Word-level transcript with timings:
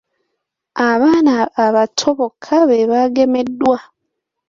Abaana 0.89 1.33
abato 1.65 2.07
bokka 2.17 2.57
be 2.67 2.79
baagemeddwa. 2.91 3.77